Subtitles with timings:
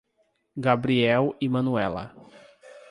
[0.57, 2.05] Gabriel e Manuela